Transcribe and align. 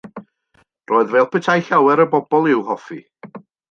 Roedd 0.93 1.13
fel 1.17 1.29
petai 1.37 1.63
llawer 1.69 2.05
o 2.09 2.11
bobl 2.17 2.53
i'w 2.57 2.69
hoffi. 2.75 3.03